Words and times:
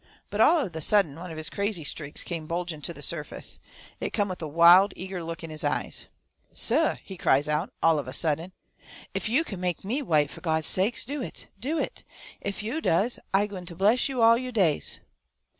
But 0.31 0.41
all 0.41 0.65
of 0.65 0.75
a 0.75 0.81
sudden 0.81 1.15
one 1.15 1.29
of 1.29 1.37
his 1.37 1.51
crazy 1.51 1.83
streaks 1.83 2.23
come 2.23 2.47
bulging 2.47 2.81
to 2.81 2.91
the 2.91 3.03
surface. 3.03 3.59
It 3.99 4.13
come 4.13 4.29
with 4.29 4.41
a 4.41 4.47
wild, 4.47 4.93
eager 4.95 5.23
look 5.23 5.43
in 5.43 5.51
his 5.51 5.63
eyes. 5.63 6.07
"Suh," 6.55 6.95
he 7.03 7.15
cries 7.17 7.47
out, 7.47 7.71
all 7.83 7.99
of 7.99 8.07
a 8.07 8.13
sudden, 8.13 8.51
"ef 9.13 9.29
yo' 9.29 9.43
kin 9.43 9.59
make 9.59 9.85
me 9.85 10.01
white, 10.01 10.31
fo' 10.31 10.41
Gawd 10.41 10.63
sakes, 10.63 11.05
do 11.05 11.19
hit! 11.19 11.49
Do 11.59 11.77
hit! 11.77 12.03
Ef 12.41 12.63
yo' 12.63 12.79
does, 12.79 13.19
I 13.31 13.45
gwine 13.45 13.67
ter 13.67 13.75
bless 13.75 14.09
yo' 14.09 14.21
all 14.21 14.39
yo' 14.39 14.49
days! 14.49 14.97